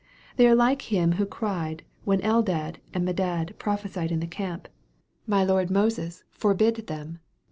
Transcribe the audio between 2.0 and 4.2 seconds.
when Eldad and Medad prophesied in